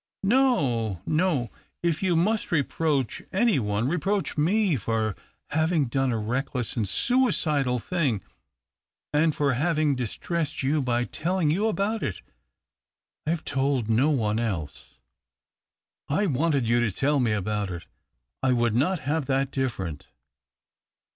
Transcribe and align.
"No, 0.23 0.99
no. 1.05 1.51
If 1.83 2.01
you 2.01 2.15
must 2.15 2.51
reproach 2.51 3.21
any 3.31 3.59
one. 3.59 3.83
THE 3.87 3.93
OCTAVE 3.97 3.99
OF 3.99 4.01
CLAUDIUS. 4.01 4.33
235 4.33 4.33
reproach 4.33 4.37
me 4.49 4.75
for 4.75 5.15
having 5.55 5.85
done 5.89 6.11
a 6.11 6.17
reckless 6.17 6.75
and 6.75 6.89
suicidal 6.89 7.77
thing, 7.77 8.23
and 9.13 9.35
for 9.35 9.53
having 9.53 9.93
distressed 9.95 10.63
you 10.63 10.81
by 10.81 11.03
telling 11.03 11.51
you 11.51 11.67
about 11.67 12.01
it. 12.01 12.23
I 13.27 13.29
have 13.29 13.45
told 13.45 13.89
no 13.91 14.09
one 14.09 14.39
else."" 14.39 14.95
I 16.09 16.25
wanted 16.25 16.67
you 16.67 16.79
to 16.79 16.91
tell 16.91 17.19
me 17.19 17.33
about 17.33 17.69
it— 17.69 17.85
I 18.41 18.53
would 18.53 18.73
not 18.73 19.01
have 19.01 19.27
that 19.27 19.51
different. 19.51 20.07